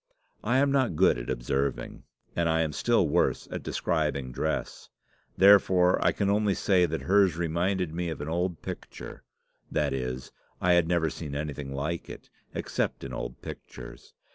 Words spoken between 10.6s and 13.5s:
had never seen anything like it, except in old